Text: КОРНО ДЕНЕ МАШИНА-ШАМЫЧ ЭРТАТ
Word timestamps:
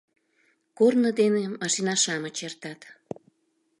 КОРНО 0.77 1.09
ДЕНЕ 1.17 1.45
МАШИНА-ШАМЫЧ 1.59 2.37
ЭРТАТ 2.47 2.81